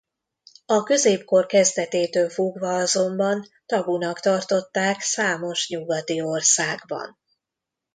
A 0.65 0.83
középkor 0.83 1.45
kezdetétől 1.45 2.29
fogva 2.29 2.75
azonban 2.75 3.45
tabunak 3.65 4.19
tartották 4.19 4.99
számos 5.01 5.69
nyugati 5.69 6.21
országban. 6.21 7.17